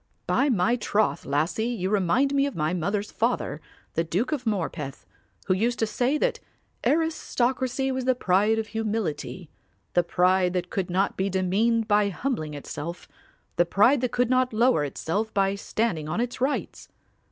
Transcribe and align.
By 0.25 0.49
my 0.49 0.77
troth, 0.77 1.27
lassie, 1.27 1.67
you 1.67 1.91
remind 1.91 2.33
me 2.33 2.47
of 2.47 2.55
my 2.55 2.73
mother's 2.73 3.11
father, 3.11 3.61
the 3.93 4.03
Duke 4.03 4.31
of 4.31 4.47
Morpeth, 4.47 5.05
who 5.45 5.53
used 5.53 5.77
to 5.77 5.85
say 5.85 6.17
that 6.17 6.39
aristocracy 6.83 7.91
was 7.91 8.05
the 8.05 8.15
pride 8.15 8.57
of 8.57 8.69
humility, 8.69 9.51
the 9.93 10.01
pride 10.01 10.53
that 10.53 10.71
could 10.71 10.89
not 10.89 11.17
be 11.17 11.29
demeaned 11.29 11.87
by 11.87 12.09
humbling 12.09 12.55
itself, 12.55 13.07
the 13.57 13.65
pride 13.67 14.01
that 14.01 14.11
could 14.11 14.31
not 14.31 14.53
lower 14.53 14.83
itself 14.83 15.31
by 15.35 15.53
standing 15.53 16.09
on 16.09 16.19
its 16.19 16.41
rights. 16.41 16.87